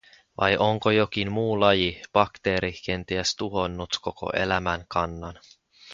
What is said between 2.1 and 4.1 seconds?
bakteeri kenties, tuhonnut